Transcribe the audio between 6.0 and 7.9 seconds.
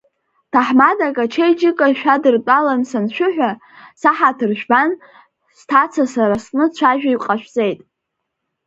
сара сҟны дцәажәо иҟашәҵеит.